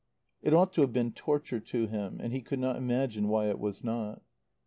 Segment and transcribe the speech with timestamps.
[0.41, 3.59] It ought to have been torture to him; and he could not imagine why it
[3.59, 4.23] was not.